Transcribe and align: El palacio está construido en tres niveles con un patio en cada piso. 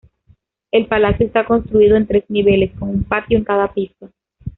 El 0.71 0.87
palacio 0.87 1.27
está 1.27 1.45
construido 1.45 1.95
en 1.95 2.07
tres 2.07 2.23
niveles 2.27 2.71
con 2.79 2.89
un 2.89 3.03
patio 3.03 3.37
en 3.37 3.43
cada 3.43 3.71
piso. 3.71 4.09